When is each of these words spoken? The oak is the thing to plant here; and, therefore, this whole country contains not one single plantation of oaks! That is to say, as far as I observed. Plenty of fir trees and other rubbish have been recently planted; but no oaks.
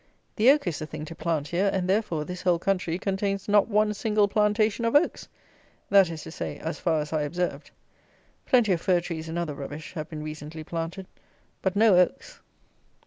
The 0.35 0.49
oak 0.49 0.65
is 0.65 0.79
the 0.79 0.87
thing 0.87 1.05
to 1.05 1.13
plant 1.15 1.49
here; 1.49 1.69
and, 1.71 1.87
therefore, 1.87 2.25
this 2.25 2.41
whole 2.41 2.57
country 2.57 2.97
contains 2.97 3.47
not 3.47 3.67
one 3.67 3.93
single 3.93 4.27
plantation 4.27 4.83
of 4.83 4.95
oaks! 4.95 5.27
That 5.91 6.09
is 6.09 6.23
to 6.23 6.31
say, 6.31 6.57
as 6.57 6.79
far 6.79 7.01
as 7.01 7.13
I 7.13 7.21
observed. 7.21 7.69
Plenty 8.47 8.71
of 8.71 8.81
fir 8.81 9.01
trees 9.01 9.29
and 9.29 9.37
other 9.37 9.53
rubbish 9.53 9.93
have 9.93 10.09
been 10.09 10.23
recently 10.23 10.63
planted; 10.63 11.05
but 11.61 11.75
no 11.75 11.99
oaks. 11.99 12.39